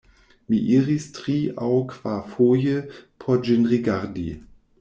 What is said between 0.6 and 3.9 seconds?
iris tri-aŭ-kvarfoje por ĝin